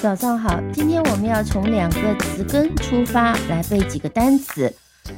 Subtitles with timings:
[0.00, 4.74] 早上好，今天我们要从两个词根出发来背几个单词。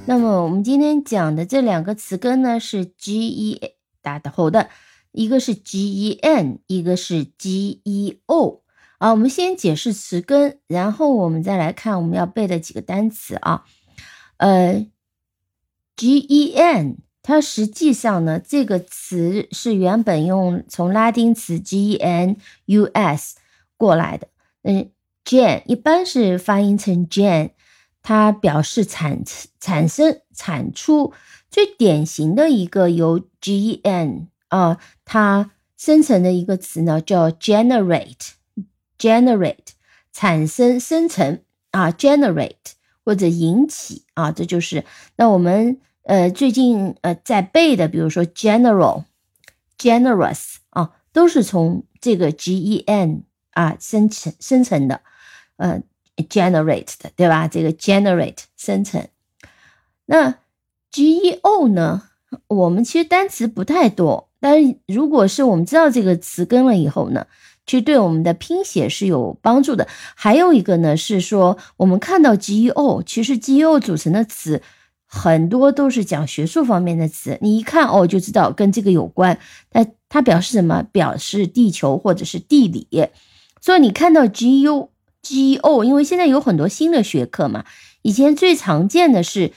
[0.06, 3.60] 那么我们今天讲的这两个词根呢是 G E
[4.00, 4.70] 打头的，
[5.12, 8.62] 一个是 G E N，一个是 G E O。
[8.98, 13.62] 啊，我们先解释词根，然后我们再来看我们要背的几个单词啊。
[14.38, 14.84] 呃
[15.94, 23.36] ，G E N，它实际上呢这个词是原本用从拉丁词 G E N U S
[23.76, 24.26] 过来的。
[24.62, 24.90] 嗯
[25.24, 27.50] ，gen 一般是发音成 gen，
[28.00, 29.24] 它表示产
[29.58, 31.12] 产生产出
[31.50, 39.56] 最典型的一个由 gen 啊它生成的一个词呢叫 generate，generate
[40.12, 41.40] 产生生成
[41.72, 44.84] 啊 generate 或者引起啊这就是
[45.16, 53.24] 那我们呃最近呃在背的比如说 general，generous 啊都是从这个 gen。
[53.52, 55.00] 啊，生成生成的，
[55.56, 55.80] 呃
[56.28, 57.48] ，generate 的，对吧？
[57.48, 59.08] 这个 generate 生成。
[60.06, 60.34] 那
[60.90, 62.02] geo 呢？
[62.48, 67.26] 我们其实单词不太多，但是如果是我们知道这个词根了以后呢，
[67.66, 69.86] 其实对我们的拼写是有帮助的。
[70.14, 74.62] 还有一个呢，是说我们看到 geo，其实 geo 组成的词
[75.06, 79.38] 很多都是讲学术方面的词，你一看哦就知道跟这个有关。
[79.70, 80.82] 它它表示什么？
[80.90, 82.88] 表示地球或者是地理。
[83.62, 84.90] 所以你看到 G U
[85.22, 87.64] G O，因为现在有很多新的学科嘛，
[88.02, 89.52] 以前最常见的是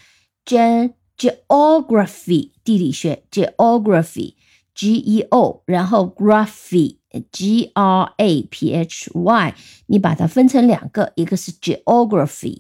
[0.46, 4.36] ge- geography 地理学 Geography
[4.76, 6.98] G E O，然后 Graphy
[7.32, 9.56] G R A P H Y，
[9.88, 12.60] 你把它分成两个，一个是 Geography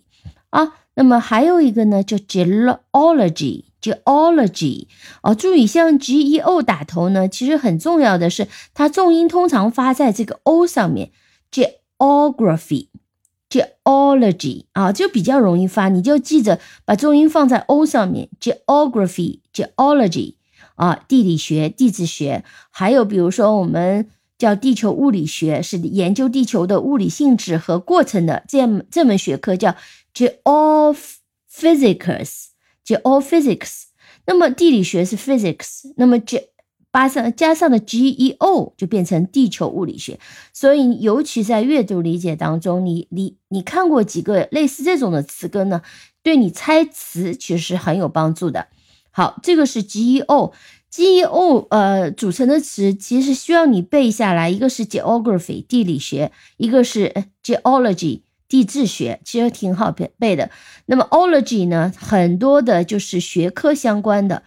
[0.50, 4.88] 啊，那么还有一个呢叫 Geology Geology
[5.22, 11.12] 哦，注意像 G E O 打头呢，其实很重要的是它重音通常发在这个 O 上面。
[11.56, 12.90] Geography,
[13.50, 18.28] geology 啊，就比较容易发，你就记着把重音放在 o 上面。
[18.42, 20.36] Geography, geology
[20.76, 29.74] 啊，地理学、地质学，还有比如说我们叫地球物理学，是研究地球的物理性质和过程的这这门学科叫
[30.14, 32.48] geophysics,
[32.86, 33.84] geophysics。
[34.28, 36.50] 那么地理学是 physics，那么 ge
[36.96, 40.18] 加上加上的 G E O 就变成地球物理学，
[40.54, 45.82] 所以尤其在阅读理解当中，你你你看过几个类似这种的词根呢？
[46.24, 48.68] 对你猜词其实是很有帮助的。
[49.12, 57.14] 好，这个是 G E O，G E O 呃组成的词其实需要你背下来，一个是 Geography 地理学，一个是
[57.44, 60.50] Geology 地质学，其实挺好背背的。
[60.86, 64.44] 那么 Ology 呢，很多的就是学科相关的，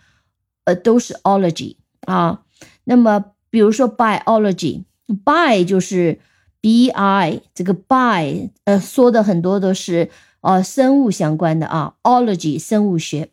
[0.64, 1.76] 呃都是 Ology。
[2.08, 2.40] 啊，
[2.84, 6.18] 那么比如说 biology，bi 就是
[6.62, 10.10] b i 这个 bi，呃，说的很多都是
[10.40, 13.28] 呃生物相关的啊，ology 生物学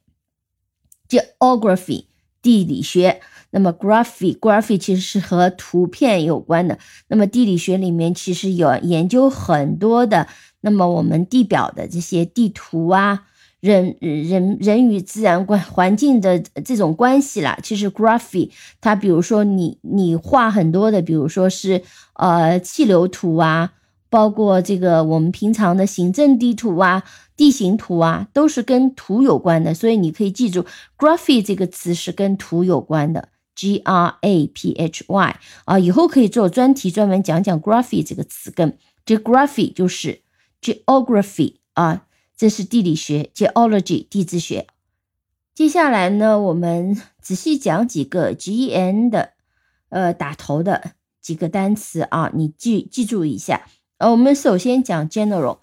[1.07, 2.05] ，geography
[2.41, 3.21] 地理学，
[3.51, 6.77] 那么 graphy graphy 其实是和图片有关的，
[7.07, 10.27] 那么地理学里面其实有研究很多的，
[10.59, 13.27] 那么我们地表的这些地图啊。
[13.65, 21.81] 人人人与自然关环境的这种关系啦，其实 graphy 它比如说你你画很多的，比如说是
[22.13, 23.73] 呃气流图啊，
[24.07, 27.03] 包括这个我们平常的行政地图啊、
[27.35, 30.63] 地形图啊，都是跟图有关的，所以你可以记住
[30.95, 40.21] graphy 这个词是跟图有关的，G R A P H Y 啊，以后可以做专题专门讲讲 graphy 这个词根，这 graphy 就是
[40.61, 42.03] geography 啊。
[42.37, 44.67] 这是地理学，geology 地质学。
[45.53, 49.31] 接下来呢，我们仔细讲几个 gen 的，
[49.87, 50.91] 呃，打头的
[51.21, 53.65] 几个单词啊，你记记住一下。
[53.99, 55.59] 呃，我们首先讲 general，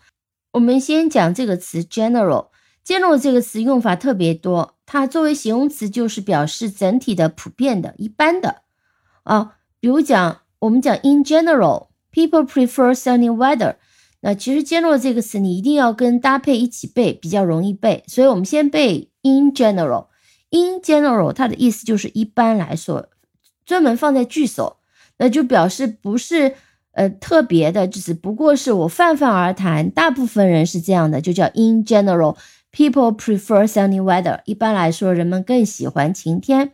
[0.52, 2.48] 我们先讲这个词 general。
[2.84, 8.62] general 这个词用法特别多，它作为形容词就是表示整体的、普遍的、一般的
[9.24, 9.58] 啊。
[9.78, 13.76] 比如讲，我们讲 in general，people prefer sunny weather。
[14.24, 18.04] 那其实 general 这个词你一定要跟搭配一起背，比较容易背。
[18.06, 20.06] 所以我们先背 in general。
[20.50, 23.08] in general 它的意思就是一般来说，
[23.66, 24.76] 专门放在句首，
[25.18, 26.54] 那就表示不是
[26.92, 32.36] 呃特别的，只不过是我泛泛而谈，大部分人是这样的，就叫 in general。
[32.70, 34.40] People prefer sunny weather。
[34.44, 36.72] 一般来说，人们更喜欢晴天。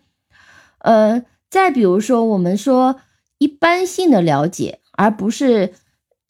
[0.81, 3.01] 呃，再比如说，我们说
[3.39, 5.73] 一般性的了解，而不是。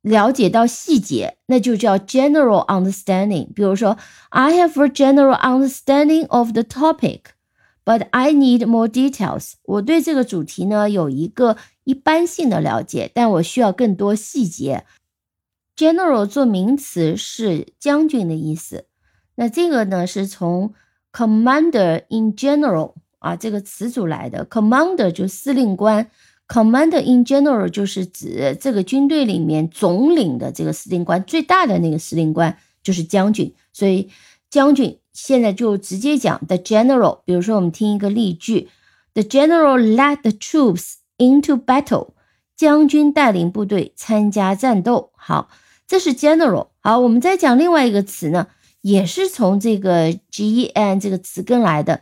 [0.02, 3.52] 了解到细节，那就叫 general understanding。
[3.52, 3.98] 比如说
[4.30, 7.22] ，I have a general understanding of the topic,
[7.84, 9.54] but I need more details。
[9.64, 14.84] 我对这个主题呢有一个一般性的了解，但我需要更多细节。
[15.76, 18.86] general 做名词是将军的意思。
[19.36, 20.74] 那这个呢，是从
[21.12, 24.44] commander in general 啊这个词组来的。
[24.46, 26.10] commander 就司令官
[26.48, 33.54] ，commander in general 就是指这个军队里面总领的这个司令官，最大的那个司令官就是将军。
[33.72, 34.08] 所以
[34.50, 37.20] 将军现在就直接讲 the general。
[37.24, 38.68] 比如说，我们听一个例句
[39.14, 42.08] ：The general led the troops into battle。
[42.56, 45.12] 将军带领部队参加战斗。
[45.16, 45.48] 好，
[45.86, 46.70] 这是 general。
[46.80, 48.48] 好，我们再讲另外一个词呢。
[48.80, 52.00] 也是从这个 G E N 这个词根来的，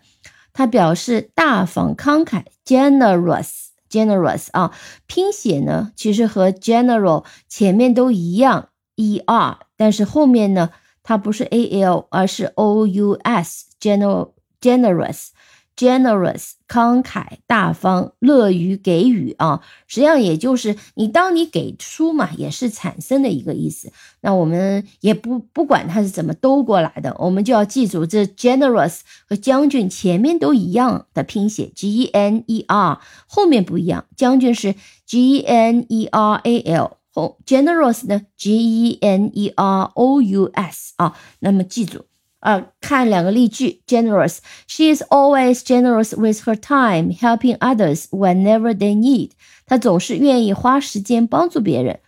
[0.52, 4.72] 它表示大方慷慨，generous Generous 啊，
[5.06, 10.70] 拼写呢其实和 general 前面都一样，E R，但是后面呢
[11.02, 15.28] 它不是 A L，而是 O U S，general，generous。
[15.76, 23.92] Generous 慷慨大方，乐于给予啊，实际上也就是你当你给出嘛，也是产生的一个意思。
[24.22, 34.74] 那我们也不不管它是怎么兜过来的，我们就要记住这 generous 和将军前面都一样的拼写 G E N E R，后面不一样，将军是
[35.04, 40.22] G E N E R A L，后 generous 呢 G E N E R O
[40.22, 42.06] U S 啊，那么记住。
[42.40, 44.38] 啊，看两个例句，generous。
[44.68, 49.30] She is always generous with her time, helping others whenever they need。
[49.66, 51.98] 她总是愿意花时间帮助别人，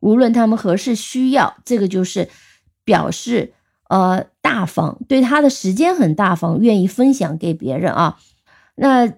[0.00, 1.56] 无论他们何时需要。
[1.64, 2.28] 这个就是
[2.84, 3.54] 表示
[3.88, 8.18] 呃大方，对她的时间很大方，愿意分享给别人啊。
[8.74, 9.10] 那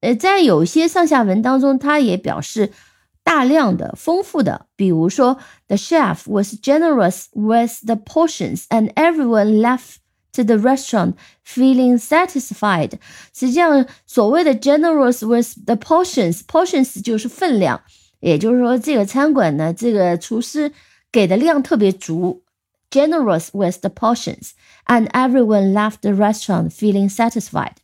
[0.00, 2.70] 呃，在有些上下文当中，它也表示
[3.24, 4.66] 大量的、丰富的。
[4.76, 9.96] 比如说，The chef was generous with the portions, and everyone left.
[10.33, 11.13] To the restaurant,
[11.47, 12.99] feeling satisfied。
[13.33, 17.81] 实际上，所谓的 generous with the portions，portions 就是分量，
[18.19, 20.73] 也就是说，这个餐馆呢，这个厨师
[21.09, 22.43] 给的量特别足。
[22.91, 27.75] Generous with the portions，and everyone left the restaurant feeling satisfied。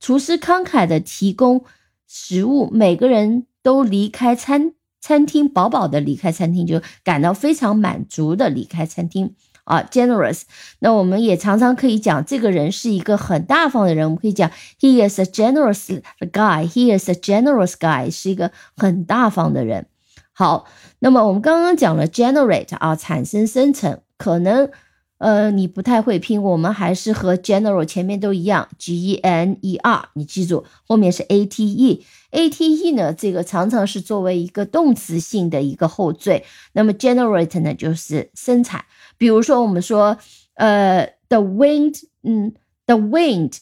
[0.00, 1.64] 厨师慷慨的提供
[2.08, 9.34] 食物，每个人都离开餐餐厅，饱饱的离开餐厅，就感到非常满足的离开餐厅。
[9.65, 10.43] 啊，generous。
[10.79, 14.05] 那我们也常常可以讲，这个人是一个很大方的人。
[14.05, 16.01] 我们可以讲，he is a generous
[16.31, 16.65] guy。
[16.67, 19.87] he is a generous guy，是一个很大方的人。
[20.31, 20.65] 好，
[20.99, 24.69] 那么我们刚刚讲了 generate 啊，产生、生成，可能
[25.17, 32.05] 呃你不太会拼，我们还是和 general 前面都一样，g e n e r，你记住后面是 a t e。
[32.31, 36.43] a t e 呢，这个常常是作为一个动词性的一个后缀。
[36.73, 38.83] 那么 generate 呢，就是生产。
[39.17, 40.17] 比如说，我们说，
[40.55, 42.53] 呃，the wind，嗯
[42.85, 43.59] ，the wind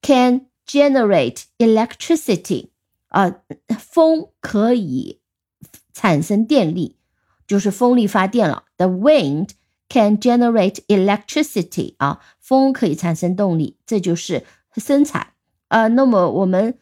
[0.00, 2.68] can generate electricity，
[3.08, 3.40] 啊，
[3.78, 5.20] 风可以
[5.92, 6.96] 产生电力，
[7.46, 8.64] 就是风力发电了。
[8.78, 9.50] The wind
[9.94, 14.42] can generate electricity，啊，风可以产生动力，这就是
[14.76, 15.28] 生产。
[15.68, 16.76] 啊，那么我们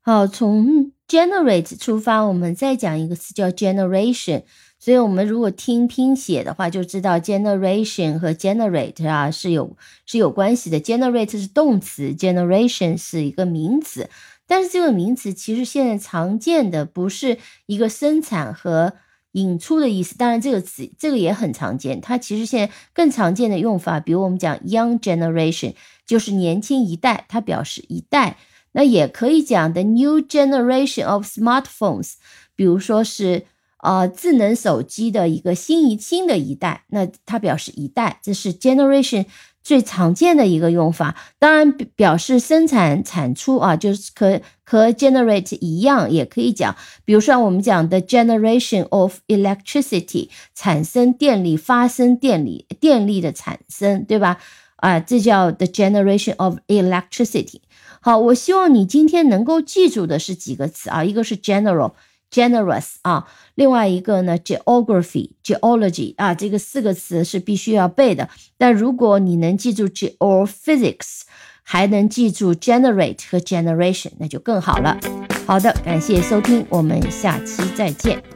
[0.00, 4.42] 好从 generate 出发，我们再讲一个词叫 generation。
[4.80, 10.80] 所以，我们如果听拼写的话，就知道 generation 和 generate 啊是有是有关系的。
[10.80, 14.10] generate 是动词，generation 是一个名词。
[14.44, 18.94] 但是这个名词其实现在常见的不是一个生产和
[19.32, 20.16] 引出的意思。
[20.16, 22.00] 当然，这个词这个也很常见。
[22.00, 25.74] 它其实现在更常见的用法，比如我们讲 young generation，
[26.06, 28.36] 就是年轻一代，它表示一代。
[28.72, 32.14] 那也可以讲 the new generation of smartphones，
[32.56, 33.46] 比如说是。
[33.82, 39.26] 呃，智能手机的一个新一新的一代，那它表示一代，这是 generation
[39.60, 41.16] 最常见的一个用法。
[41.40, 46.76] 当然，表示生产产出啊，就是和和 generate 一样，也可以讲。
[47.04, 54.38] 比如说我们讲的 generation of electricity，产生电力，发生电力，电力的产生，对吧？
[54.76, 57.60] 啊，这叫 the generation of electricity。
[58.00, 61.94] 好，我希望你今天能够记住的是几个词啊，一个是 general。
[62.32, 68.30] Generous 啊，另外一个呢，geography、geology 啊，这个四个词是必须要背的。
[68.56, 71.20] 但如果你能记住 geophysics，
[71.62, 74.98] 还能记住 generate 和 generation，那就更好了。
[75.46, 78.31] 好的，感谢收听，我们下期再见。